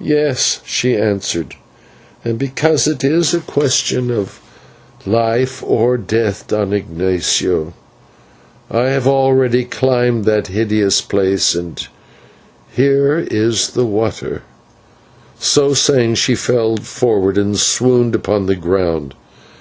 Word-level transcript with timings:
"Yes," 0.00 0.58
she 0.64 0.96
answered, 0.96 1.54
"and 2.24 2.40
because 2.40 2.88
it 2.88 3.04
is 3.04 3.32
a 3.32 3.38
question 3.38 4.10
of 4.10 4.40
life 5.06 5.62
or 5.62 5.96
death, 5.96 6.48
Don 6.48 6.72
Ignatio, 6.72 7.72
I 8.68 8.86
have 8.86 9.06
already 9.06 9.62
climbed 9.64 10.24
that 10.24 10.48
hideous 10.48 11.00
place, 11.02 11.54
and 11.54 11.86
here 12.72 13.24
is 13.30 13.68
the 13.70 13.86
water" 13.86 14.42
and 15.56 16.18
she 16.18 16.34
fell 16.34 16.78
forward 16.78 17.38
and 17.38 17.56
swooned 17.56 18.16
upon 18.16 18.46
the 18.46 18.56
ground. 18.56 19.14